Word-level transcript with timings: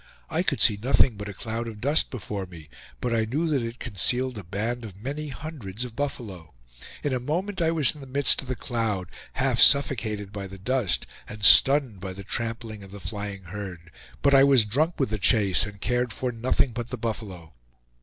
I 0.31 0.41
could 0.41 0.59
see 0.61 0.79
nothing 0.81 1.15
but 1.15 1.29
a 1.29 1.33
cloud 1.35 1.67
of 1.67 1.79
dust 1.79 2.09
before 2.09 2.47
me, 2.47 2.69
but 3.01 3.13
I 3.13 3.23
knew 3.25 3.45
that 3.45 3.61
it 3.61 3.77
concealed 3.77 4.35
a 4.35 4.43
band 4.43 4.83
of 4.83 4.99
many 4.99 5.27
hundreds 5.27 5.85
of 5.85 5.95
buffalo. 5.95 6.55
In 7.03 7.13
a 7.13 7.19
moment 7.19 7.61
I 7.61 7.69
was 7.69 7.93
in 7.93 8.01
the 8.01 8.07
midst 8.07 8.41
of 8.41 8.47
the 8.47 8.55
cloud, 8.55 9.11
half 9.33 9.59
suffocated 9.59 10.33
by 10.33 10.47
the 10.47 10.57
dust 10.57 11.05
and 11.29 11.43
stunned 11.45 11.99
by 11.99 12.13
the 12.13 12.23
trampling 12.23 12.81
of 12.83 12.89
the 12.89 12.99
flying 12.99 13.43
herd; 13.43 13.91
but 14.23 14.33
I 14.33 14.43
was 14.43 14.65
drunk 14.65 14.99
with 14.99 15.11
the 15.11 15.19
chase 15.19 15.67
and 15.67 15.79
cared 15.79 16.11
for 16.13 16.31
nothing 16.31 16.71
but 16.71 16.87
the 16.89 16.97
buffalo. 16.97 17.53